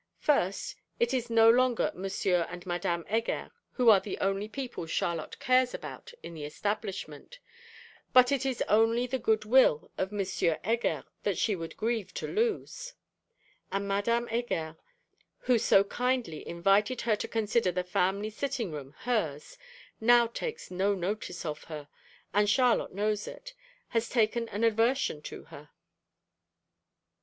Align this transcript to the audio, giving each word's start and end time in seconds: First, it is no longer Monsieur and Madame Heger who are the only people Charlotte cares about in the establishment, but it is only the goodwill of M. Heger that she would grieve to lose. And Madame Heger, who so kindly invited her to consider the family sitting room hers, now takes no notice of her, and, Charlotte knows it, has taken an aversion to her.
First, 0.17 0.77
it 0.99 1.13
is 1.13 1.29
no 1.29 1.47
longer 1.47 1.91
Monsieur 1.93 2.47
and 2.49 2.65
Madame 2.65 3.05
Heger 3.05 3.51
who 3.73 3.91
are 3.91 3.99
the 3.99 4.17
only 4.17 4.47
people 4.47 4.87
Charlotte 4.87 5.39
cares 5.39 5.75
about 5.75 6.11
in 6.23 6.33
the 6.33 6.43
establishment, 6.43 7.37
but 8.11 8.31
it 8.31 8.43
is 8.43 8.63
only 8.63 9.05
the 9.05 9.19
goodwill 9.19 9.91
of 9.99 10.11
M. 10.11 10.25
Heger 10.65 11.03
that 11.21 11.37
she 11.37 11.55
would 11.55 11.77
grieve 11.77 12.15
to 12.15 12.25
lose. 12.25 12.95
And 13.71 13.87
Madame 13.87 14.25
Heger, 14.25 14.75
who 15.41 15.59
so 15.59 15.83
kindly 15.83 16.47
invited 16.47 17.01
her 17.01 17.15
to 17.17 17.27
consider 17.27 17.71
the 17.71 17.83
family 17.83 18.31
sitting 18.31 18.71
room 18.71 18.95
hers, 19.03 19.55
now 19.99 20.25
takes 20.25 20.71
no 20.71 20.95
notice 20.95 21.45
of 21.45 21.65
her, 21.65 21.87
and, 22.33 22.49
Charlotte 22.49 22.95
knows 22.95 23.27
it, 23.27 23.53
has 23.89 24.09
taken 24.09 24.49
an 24.49 24.63
aversion 24.63 25.21
to 25.21 25.43
her. 25.43 25.69